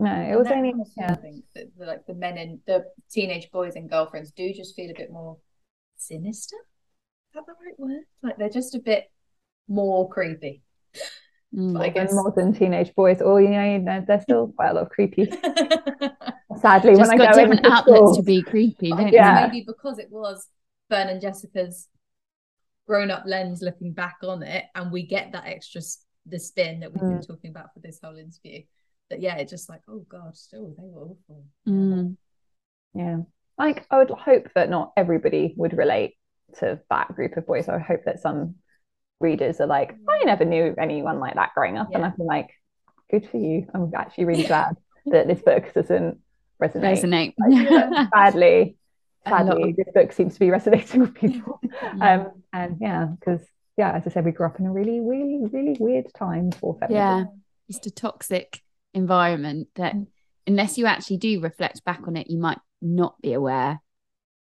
[0.00, 2.84] no it And was only yeah I think that the, like the men in the
[3.10, 5.36] teenage boys and girlfriends do just feel a bit more
[5.96, 6.56] sinister.
[6.56, 8.04] Is that the right word?
[8.22, 9.10] Like they're just a bit
[9.68, 10.62] more creepy.
[11.54, 11.72] Mm.
[11.72, 14.82] But I modern, guess modern teenage boys or you know, they're still quite a lot
[14.82, 15.30] of creepy
[16.60, 18.16] sadly Just when I got go different into outlets schools.
[18.18, 19.46] to be creepy, I don't guess Yeah.
[19.46, 20.46] maybe because it was
[20.90, 21.88] Fern and Jessica's
[22.86, 26.92] grown-up lens looking back on it, and we get that extra s- the spin that
[26.92, 28.62] we've been talking about for this whole interview.
[29.10, 31.44] That yeah, it's just like oh god, still they were awful.
[31.64, 31.72] you?
[31.72, 32.16] Mm.
[32.94, 33.16] yeah
[33.56, 36.14] like I would hope that not everybody would relate
[36.58, 38.56] to that group of boys I would hope that some
[39.20, 41.88] readers are like I never knew anyone like that growing up.
[41.94, 42.50] And I've been like
[43.10, 43.66] good for you.
[43.74, 44.76] I'm actually really glad
[45.06, 46.18] that this book doesn't
[46.62, 47.02] resonate.
[47.02, 47.34] Resonate.
[47.38, 48.76] Like, sadly
[49.26, 51.60] sadly of- this book seems to be resonating with people.
[51.62, 52.26] Mm.
[52.26, 53.40] um and yeah because
[53.76, 56.74] yeah as I said we grew up in a really really really weird time for
[56.78, 56.96] feminism.
[56.96, 57.24] Yeah,
[57.70, 58.60] just a toxic
[58.94, 60.06] environment that Mm.
[60.46, 63.80] unless you actually do reflect back on it, you might not be aware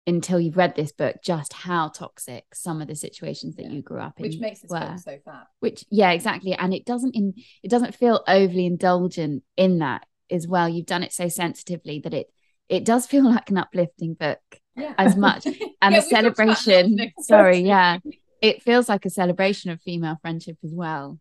[0.06, 3.70] until you've read this book just how toxic some of the situations that Yeah.
[3.72, 4.96] you grew up in Which makes it were.
[4.98, 5.46] so fab.
[5.60, 10.46] which yeah exactly and it doesn't in it doesn't feel overly indulgent in that as
[10.46, 12.26] well you've done it so sensitively that it
[12.68, 14.40] it does feel like an uplifting book
[14.76, 14.94] Yeah.
[14.98, 15.46] as much
[15.82, 17.98] and Yeah, a we talked about celebration sorry yeah
[18.42, 21.18] it feels like a celebration of female friendship as well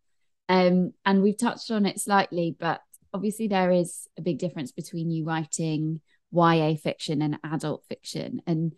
[0.50, 2.82] um and we've touched on it slightly but
[3.14, 6.02] obviously there is a big difference between you writing
[6.34, 8.74] YA fiction and adult fiction and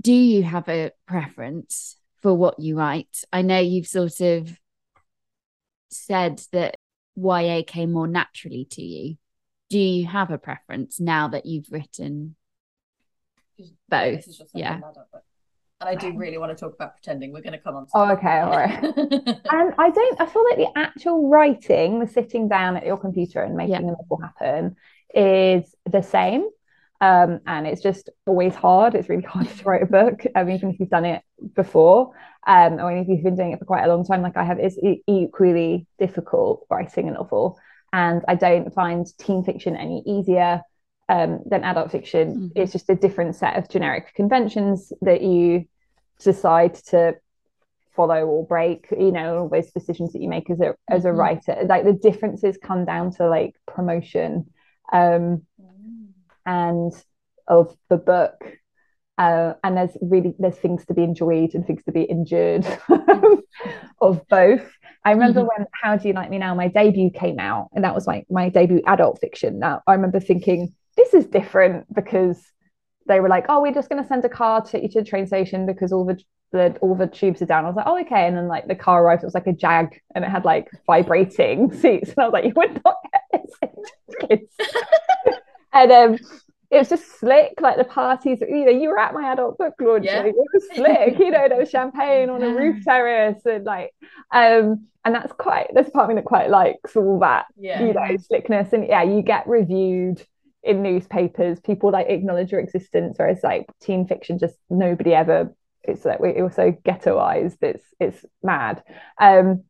[0.00, 4.58] do you have a preference for what you write I know you've sort of
[5.90, 6.74] said that
[7.16, 9.16] YA came more naturally to you
[9.70, 12.36] do you have a preference now that you've written
[13.56, 15.24] Yeah, this is both yeah a ladder, but-
[15.80, 17.32] And I do really want to talk about pretending.
[17.34, 17.84] We're going to come on.
[17.84, 18.82] To Oh, okay, all right.
[19.56, 23.42] And I don't, I feel like the actual writing, the sitting down at your computer
[23.42, 23.78] and making Yeah.
[23.80, 24.76] a novel happen
[25.14, 26.48] is the same.
[27.00, 28.94] Um, and it's just always hard.
[28.94, 31.22] It's really hard to write a book, um, even if you've done it
[31.54, 32.12] before,
[32.46, 34.58] um, or if you've been doing it for quite a long time, like I have,
[34.58, 37.58] it's equally difficult writing a novel.
[37.92, 40.62] And I don't find teen fiction any easier
[41.08, 42.50] um, than adult fiction.
[42.50, 42.52] Mhm.
[42.56, 45.66] It's just a different set of generic conventions that you
[46.18, 47.14] decide to
[47.94, 51.08] follow or break you know all those decisions that you make as a as a
[51.08, 51.16] Mhm.
[51.16, 54.46] writer like the differences come down to like promotion
[54.92, 55.42] um
[56.44, 56.92] and
[57.48, 58.34] of the book
[59.18, 62.66] uh, and there's really there's things to be enjoyed and things to be endured
[64.02, 64.70] of both.
[65.06, 65.48] I remember Mhm.
[65.48, 68.26] when How Do You Like Me Now my debut came out and that was like
[68.30, 69.58] my debut adult fiction.
[69.58, 72.44] Now I remember thinking this is different because
[73.06, 75.04] they were like oh we're just going to send a car to you to the
[75.06, 76.20] train station because all the
[76.52, 77.64] the all the tubes are down.
[77.64, 78.26] I was like oh okay.
[78.26, 80.68] And then like the car arrived it was like a jag and it had like
[80.86, 82.96] vibrating seats and I was like you would not
[83.32, 83.54] get this
[84.08, 84.52] into kids
[85.72, 86.18] and um
[86.70, 89.74] it was just slick like the parties you know you were at my adult book
[89.80, 90.24] launch Yeah.
[90.24, 93.92] it was slick you know there was champagne on a roof terrace and like
[94.32, 97.82] um and that's quite there's a part of me that quite likes all that Yeah.
[97.84, 100.24] you know slickness and yeah you get reviewed
[100.64, 106.04] in newspapers people like acknowledge your existence whereas like teen fiction just nobody ever it's
[106.04, 108.82] like we it was so ghettoized it's it's mad
[109.20, 109.62] um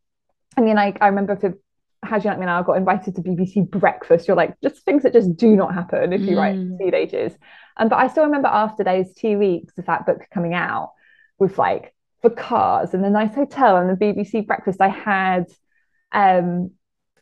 [0.57, 1.53] I mean like I remember for
[2.07, 4.27] how do you like me now I got invited to BBC breakfast.
[4.27, 6.71] You're like just things that just do not happen if you write Mm.
[6.77, 7.33] for teenagers
[7.77, 10.91] um, but I still remember after those two weeks of that book coming out
[11.37, 15.45] with like for cars and the nice hotel and the BBC breakfast, I had
[16.11, 16.71] um,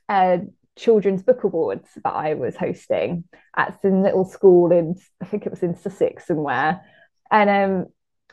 [0.09, 0.41] a
[0.77, 5.49] children's book awards that I was hosting at some little school in I think it
[5.49, 6.81] was in Sussex somewhere,
[7.31, 7.85] and um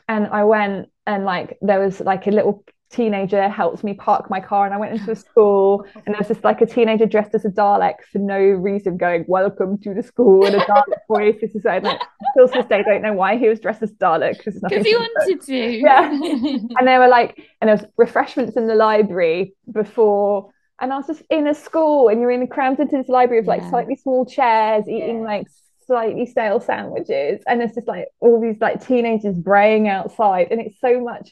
[0.07, 2.63] and I went and like there was like a little
[2.93, 6.27] teenager helped me park my car and I went into a school and there was
[6.27, 10.03] just like a teenager dressed as a Dalek for no reason going welcome to the
[10.03, 11.83] school in a Dalek voice this is like
[12.31, 15.41] still to this day don't know why he was dressed as Dalek because he wanted
[15.41, 20.93] to yeah and they were like and there was refreshments in the library before and
[20.93, 23.47] I was just in a school and you're in the crammed into this library of
[23.47, 23.69] like yeah.
[23.69, 25.25] slightly small chairs eating yeah.
[25.25, 25.47] like
[25.87, 30.79] slightly stale sandwiches and it's just like all these like teenagers braying outside and it's
[30.79, 31.31] so much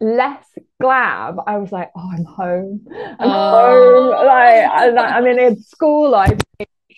[0.00, 0.44] less
[0.80, 2.86] glam, I was like, oh, I'm home.
[2.90, 4.12] I'm oh.
[4.12, 4.26] home.
[4.26, 6.38] Like, I'm in a school life.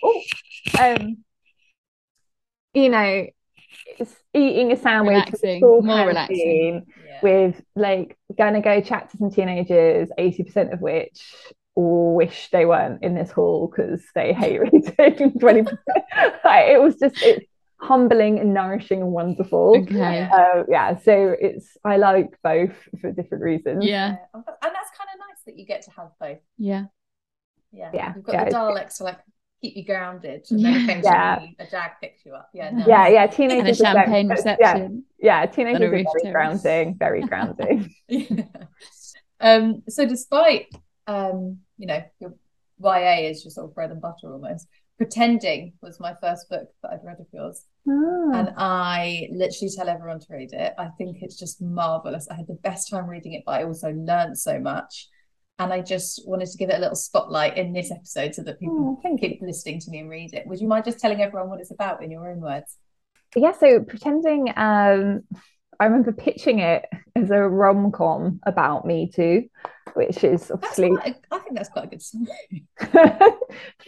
[0.03, 0.23] Oh,
[0.81, 1.19] um,
[2.75, 3.27] you know,
[4.35, 6.87] eating a sandwich, relaxing, more canteen, relaxing.
[7.07, 7.19] Yeah.
[7.23, 11.21] with like gonna go chat to some teenagers, 80% of which
[11.75, 14.61] wish they weren't in this hall because they hate
[14.99, 15.79] reading 20%.
[16.45, 17.47] like, it was just it's
[17.81, 19.77] humbling and nourishing and wonderful.
[19.79, 20.29] Okay.
[20.33, 20.99] Uh, yeah.
[20.99, 23.85] So it's I like both for different reasons.
[23.85, 24.17] Yeah.
[24.35, 26.39] And that's kind of nice that you get to have both.
[26.57, 26.87] Yeah.
[27.73, 27.91] Yeah.
[27.95, 28.13] Yeah.
[28.17, 29.19] You've got yeah, the Daleks to like
[29.63, 30.47] keep you grounded.
[30.51, 30.87] And yeah.
[30.87, 31.47] then yeah.
[31.59, 32.51] a jag picks you up.
[32.53, 32.73] Yeah.
[32.87, 33.09] Yeah.
[33.09, 33.27] Yeah.
[33.27, 33.81] Teenagers.
[33.81, 35.05] And a champagne reception.
[35.19, 35.43] Yeah.
[35.43, 35.47] Yeah.
[35.47, 36.33] Teenagers are very terrace.
[36.33, 36.97] grounding.
[36.99, 37.95] Very grounding.
[38.09, 38.43] yeah.
[39.41, 39.85] Um.
[39.89, 40.67] So despite
[41.09, 42.35] um, you know, your
[42.81, 44.69] YA is your sort of bread and butter almost.
[44.99, 47.65] Pretending was my first book that I'd read of yours.
[47.89, 48.33] Oh.
[48.35, 50.75] And I literally tell everyone to read it.
[50.77, 52.29] I think it's just marvelous.
[52.31, 55.09] I had the best time reading it, but I also learned so much.
[55.61, 58.61] And I just wanted to give it a little spotlight in this episode so that
[58.61, 60.47] people oh, keep listening to me and read it.
[60.47, 62.77] Would you mind just telling everyone what it's about in your own words?
[63.35, 65.23] Yeah, so pretending um
[65.81, 69.49] I remember pitching it as a rom com about Me Too,
[69.95, 70.91] which is obviously.
[71.05, 72.67] A, I think that's quite a good summary.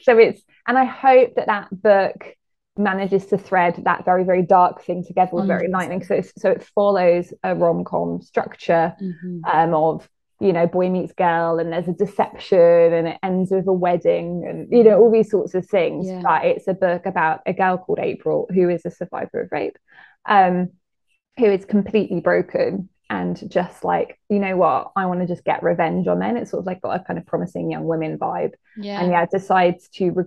[0.03, 2.37] so it's, and I hope that that book
[2.79, 6.05] manages to thread that very very dark thing together with very lightning.
[6.05, 9.41] So so it follows a rom com structure mm-hmm.
[9.53, 13.67] um, of you know boy meets girl and there's a deception and it ends with
[13.67, 16.07] a wedding and you know all these sorts of things.
[16.07, 16.21] Yeah.
[16.23, 19.77] But it's a book about a girl called April who is a survivor of rape.
[20.25, 20.71] Um,
[21.37, 25.63] who is completely broken and just like you know what i want to just get
[25.63, 28.53] revenge on men it's sort of like got a kind of promising young women vibe
[28.77, 30.25] yeah and yeah decides to re-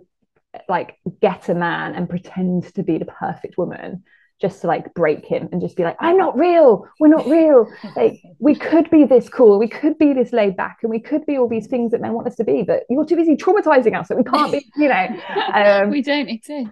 [0.69, 4.03] like get a man and pretend to be the perfect woman
[4.41, 6.87] just to like break him and just be like i'm not real.
[6.99, 7.71] We're not real.
[7.95, 9.59] Like we could be this cool.
[9.59, 12.13] We could be this laid back and we could be all these things that men
[12.13, 14.89] want us to be but you're too busy traumatizing us so we can't be you
[14.89, 15.07] know.
[15.53, 16.69] Um, we don't exist.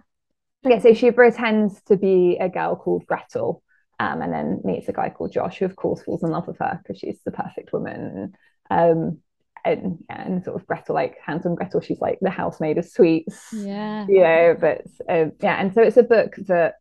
[0.63, 3.63] yeah so she pretends to be a girl called gretel
[4.01, 6.57] um, and then meets a guy called Josh, who of course falls in love with
[6.57, 8.33] her because she's the perfect woman.
[8.71, 9.19] Um,
[9.65, 13.47] and, and sort of Gretel, like Hansel and Gretel, she's like the housemaid of sweets.
[13.53, 14.05] Yeah.
[14.07, 16.75] You know, but um, yeah, and so it's a book that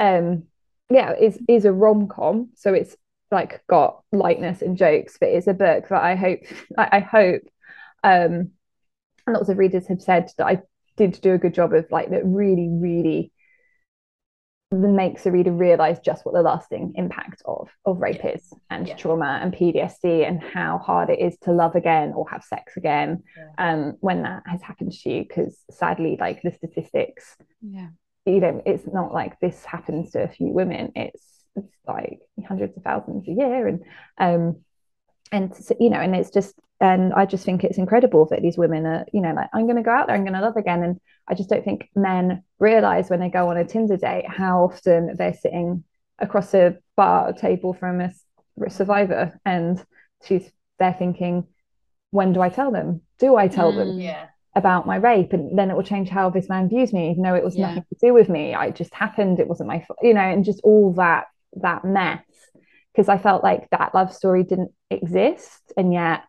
[0.00, 0.44] um
[0.90, 2.50] yeah, is is a rom-com.
[2.56, 2.96] So it's
[3.30, 6.40] like got lightness and jokes, but it's a book that I hope
[6.78, 7.42] I, I hope
[8.02, 8.50] um
[9.26, 10.62] lots of readers have said that I
[10.96, 13.32] did do a good job of like that really, really
[14.74, 18.32] makes the reader realize just what the lasting impact of of rape yeah.
[18.32, 18.96] is and yeah.
[18.96, 23.22] trauma and PTSD and how hard it is to love again or have sex again
[23.36, 23.72] yeah.
[23.72, 27.88] um when that has happened to you because sadly like the statistics yeah
[28.26, 32.76] you know it's not like this happens to a few women it's it's like hundreds
[32.76, 33.80] of thousands a year and
[34.18, 34.56] um
[35.32, 38.86] and you know and it's just and I just think it's incredible that these women
[38.86, 40.82] are you know like I'm going to go out there I'm going to love again.
[40.82, 44.64] And I just don't think men realize when they go on a Tinder date how
[44.64, 45.84] often they're sitting
[46.18, 48.12] across a bar table from a
[48.68, 49.38] survivor.
[49.44, 49.82] And
[50.24, 51.46] she's they're thinking
[52.10, 53.02] when do I tell them?
[53.18, 54.26] Do I tell mm, them yeah.
[54.54, 55.32] about my rape?
[55.32, 57.68] And then it will change how this man views me even though it was yeah.
[57.68, 58.54] nothing to do with me.
[58.54, 62.24] I just happened it wasn't my fault you know and just all that that mess.
[62.92, 65.72] Because I felt like that love story didn't exist.
[65.76, 66.22] And yet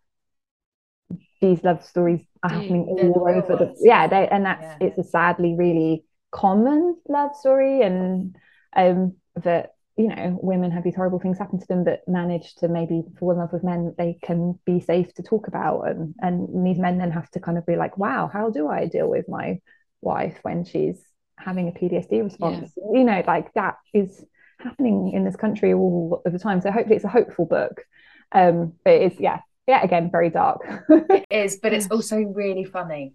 [1.42, 4.88] these love stories are happening all over the yeah they and that's yeah.
[4.88, 8.36] it's a sadly really common love story and
[8.76, 12.68] um that you know women have these horrible things happen to them but manage to
[12.68, 15.84] maybe fall in love with men that they can be safe to talk about.
[15.88, 18.88] And and these men then have to kind of be like wow how do I
[18.88, 19.60] deal with my
[20.02, 21.02] wife when she's
[21.38, 23.00] having a PTSD response yeah.
[23.00, 24.24] you know like that is
[24.60, 26.62] happening in this country all of the time.
[26.62, 27.84] So hopefully it's a hopeful book.
[28.32, 33.14] Um but it's yeah yeah again very dark it is but it's also really funny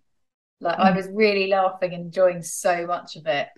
[0.61, 0.85] like mm.
[0.85, 3.49] i was really laughing and enjoying so much of it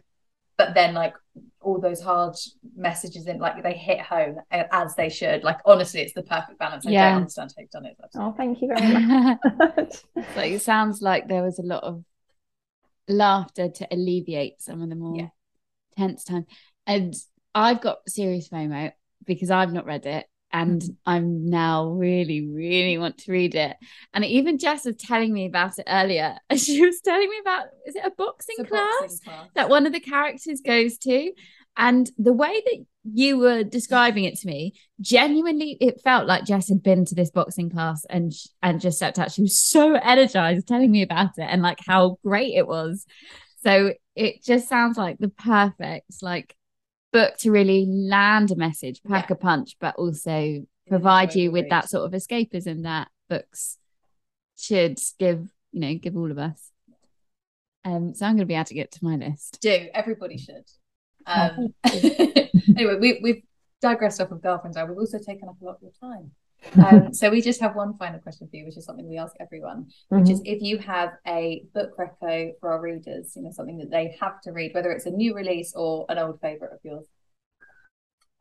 [0.59, 1.14] but then like
[1.61, 2.34] all those hard
[2.76, 5.43] messages in like they hit home as they should.
[5.43, 6.86] Like honestly, it's the perfect balance.
[6.86, 7.09] I Yeah.
[7.09, 7.97] don't understand how you've done it.
[8.14, 9.93] Oh, thank you very much.
[10.34, 12.05] so it sounds like there was a lot of
[13.09, 15.28] laughter to alleviate some of the more Yeah.
[15.97, 16.47] tense time.
[16.86, 17.14] And
[17.55, 18.93] I've got serious FOMO
[19.24, 20.26] because I've not read it.
[20.53, 20.92] And mm-hmm.
[21.07, 23.76] I'm now really, really want to read it.
[24.12, 26.36] And even Jess was telling me about it earlier.
[26.57, 29.48] She was telling me about is it a boxing a class boxing class.
[29.55, 31.32] that one of the characters goes to?
[31.76, 36.68] And the way that you were describing it to me, genuinely, it felt like Jess
[36.68, 39.32] had been to this boxing class and sh- and just stepped out.
[39.32, 43.07] She was so energized telling me about it and like how great it was.
[43.64, 46.55] So it just sounds like the perfect like
[47.13, 51.89] book to really land a message, pack a punch, but also provide you with that
[51.89, 53.79] sort of escapism that books
[54.59, 56.71] should give, you know, give all of us.
[57.85, 59.59] Um, so I'm going to be adding it to my list.
[59.61, 60.65] do everybody should.
[61.27, 63.43] Oh, um anyway we, we've
[63.81, 66.33] digressed off of girlfriends we've also taken up a lot of your time
[66.77, 69.35] um so we just have one final question for you which is something we ask
[69.41, 73.79] everyone which is if you have a book reco for our readers you know something
[73.79, 76.79] that they have to read whether it's a new release or an old favorite of
[76.83, 77.07] yours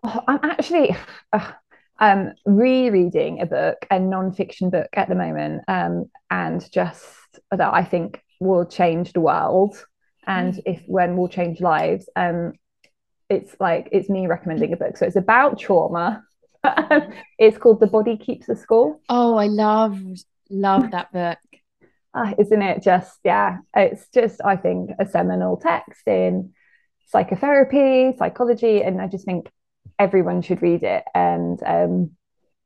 [0.03, 0.95] Oh, I'm actually
[1.31, 1.51] uh,
[1.99, 7.05] um, rereading a book, a non-fiction book at the moment, um, and just
[7.51, 9.85] that I think will change the world,
[10.25, 12.09] and if when will change lives.
[12.15, 12.53] Um,
[13.29, 16.23] it's like it's me recommending a book, so it's about trauma.
[17.39, 18.99] it's called The Body Keeps the Score.
[19.09, 19.99] Oh, I love
[20.49, 21.37] love that book.
[22.13, 26.51] Ah, isn't it just yeah it's just i think a seminal text in
[27.07, 29.49] psychotherapy psychology and i just think
[29.97, 32.11] everyone should read it and um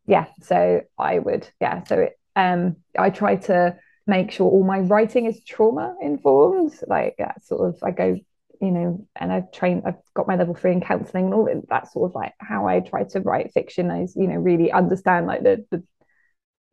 [0.07, 3.77] yeah so i would yeah so it, um i try to
[4.07, 8.17] make sure all my writing is trauma informed like that sort of i go
[8.61, 11.61] you know and i've trained i've got my level three in counseling and all that
[11.69, 15.27] that's sort of like how i try to write fiction I, you know really understand
[15.27, 15.83] like the, the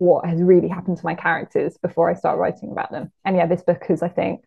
[0.03, 3.13] what has really happened to my characters before I start writing about them.
[3.25, 4.45] And yeah, this book has, I think,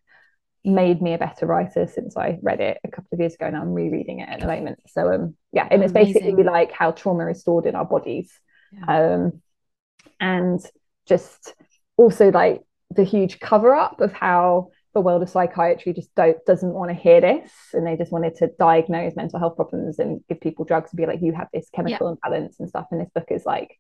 [0.66, 3.46] made me a better writer since I read it a couple of years ago.
[3.46, 4.80] And I'm rereading it at the moment.
[4.88, 8.30] So um, yeah, and it's basically like how trauma is stored in our bodies,
[8.86, 9.42] um,
[10.20, 10.60] and
[11.08, 11.56] just
[11.96, 12.62] also like
[12.94, 16.96] the huge cover up of how the world of psychiatry just don't doesn't want to
[16.96, 20.90] hear this, and they just wanted to diagnose mental health problems and give people drugs
[20.92, 22.88] and be like, you have this chemical imbalance and stuff.
[22.92, 23.78] And this book is like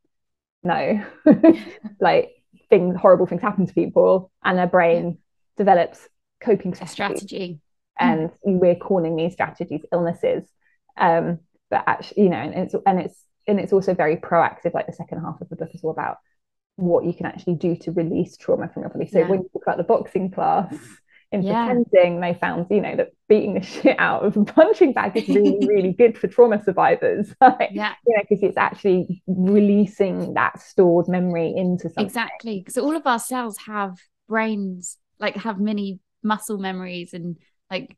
[0.63, 1.03] no
[1.99, 2.31] like
[2.69, 5.17] things horrible things happen to people and their brain
[5.57, 6.07] develops
[6.41, 7.59] coping strategies strategy.
[7.99, 10.43] and we're calling these strategies illnesses
[10.97, 11.37] um
[11.69, 14.93] but actually you know and it's and it's and it's also very proactive like the
[14.93, 16.17] second half of the book is all about
[16.77, 19.27] what you can actually do to release trauma from your body so Yeah.
[19.27, 20.75] when you talk about the boxing class
[21.35, 21.65] in Yeah.
[21.65, 25.27] pretending they found you know that beating the shit out of a punching bag is
[25.29, 30.59] really really good for trauma survivors like Yeah, you know, because it's actually releasing that
[30.61, 32.05] stored memory into something.
[32.05, 32.59] exactly.
[32.59, 37.37] Because all of our cells have brains, like have many muscle memories and
[37.69, 37.95] like,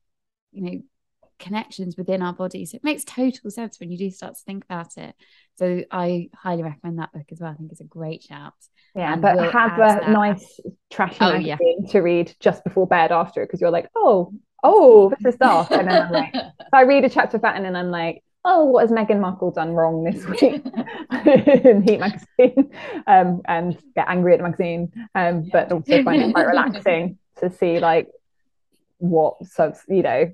[0.51, 0.81] you know,
[1.39, 2.73] connections within our bodies.
[2.73, 5.15] It makes total sense when you do start to think about it.
[5.55, 7.51] So I highly recommend that book as well.
[7.51, 8.53] I think it's a great shout.
[8.95, 10.09] Yeah, And but we'll have a that.
[10.09, 10.59] nice
[10.89, 11.55] trashy Oh, yeah.
[11.55, 14.33] magazine to read just before bed after it because you're like, oh,
[14.63, 15.71] oh, this is dark.
[15.71, 16.41] And then I'm like, so
[16.73, 19.51] I read a chapter of that and then I'm like, oh, what has Meghan Markle
[19.51, 20.41] done wrong this week
[21.25, 22.71] in Heat magazine?
[23.05, 24.91] Um, and get angry at the magazine.
[25.13, 28.07] Um, but also find it quite relaxing to see like
[28.99, 30.33] what subs, you know,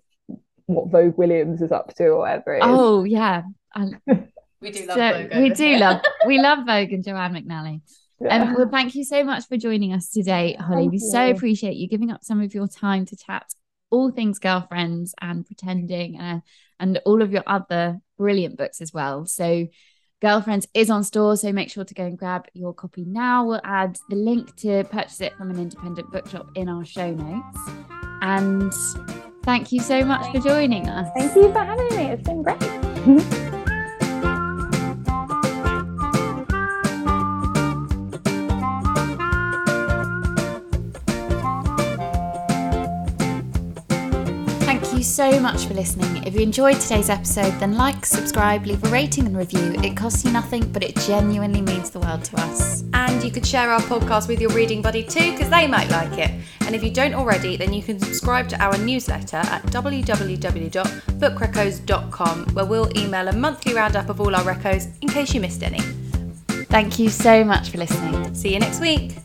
[0.67, 2.65] what Vogue Williams is up to or whatever it is.
[2.65, 3.43] Oh yeah.
[3.75, 3.99] And
[4.61, 7.81] we do love so Vogue we do love we love Vogue and Joanne McNally.
[8.19, 8.43] Yeah.
[8.43, 10.83] Um, well, thank you so much for joining us today, Holly.
[10.83, 13.45] Thank we so appreciate you giving up some of your time to chat
[13.89, 16.39] all things girlfriends and pretending uh,
[16.79, 19.25] and all of your other brilliant books as well.
[19.25, 19.67] So,
[20.23, 23.45] Girlfriends is on store, so make sure to go and grab your copy now.
[23.45, 27.59] We'll add the link to purchase it from an independent bookshop in our show notes.
[28.21, 28.71] And
[29.43, 31.09] thank you so much for joining us.
[31.17, 32.11] Thank you for having me.
[32.11, 33.49] It's been great.
[45.13, 46.23] so much for listening.
[46.23, 49.75] If you enjoyed today's episode, then like, subscribe, leave a rating and review.
[49.83, 52.83] It costs you nothing, but it genuinely means the world to us.
[52.93, 56.17] And you could share our podcast with your reading buddy too, because they might like
[56.17, 56.31] it.
[56.61, 62.65] And if you don't already, then you can subscribe to our newsletter at www.bookrecos.com, where
[62.65, 65.81] we'll email a monthly roundup of all our recos in case you missed any.
[66.47, 68.33] Thank you so much for listening.
[68.33, 69.17] See you next week.